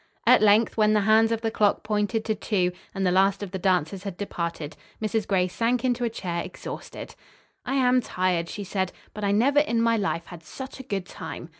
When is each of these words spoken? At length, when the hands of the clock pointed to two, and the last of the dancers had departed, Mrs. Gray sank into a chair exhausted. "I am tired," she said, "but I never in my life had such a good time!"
At 0.25 0.41
length, 0.41 0.77
when 0.77 0.93
the 0.93 1.01
hands 1.01 1.31
of 1.31 1.41
the 1.41 1.51
clock 1.51 1.83
pointed 1.83 2.25
to 2.25 2.33
two, 2.33 2.71
and 2.95 3.05
the 3.05 3.11
last 3.11 3.43
of 3.43 3.51
the 3.51 3.59
dancers 3.59 4.01
had 4.01 4.17
departed, 4.17 4.75
Mrs. 4.99 5.27
Gray 5.27 5.47
sank 5.47 5.85
into 5.85 6.03
a 6.03 6.09
chair 6.09 6.41
exhausted. 6.43 7.13
"I 7.67 7.75
am 7.75 8.01
tired," 8.01 8.49
she 8.49 8.63
said, 8.63 8.91
"but 9.13 9.23
I 9.23 9.31
never 9.31 9.59
in 9.59 9.79
my 9.79 9.97
life 9.97 10.25
had 10.25 10.41
such 10.41 10.79
a 10.79 10.83
good 10.83 11.05
time!" 11.05 11.49